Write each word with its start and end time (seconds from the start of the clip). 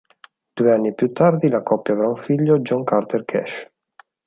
Due 0.53 0.71
anni 0.73 0.95
più 0.95 1.11
tardi 1.13 1.47
la 1.47 1.61
coppia 1.61 1.93
avrà 1.93 2.07
un 2.07 2.15
figlio, 2.15 2.57
John 2.61 2.83
Carter 2.83 3.23
Cash. 3.23 3.71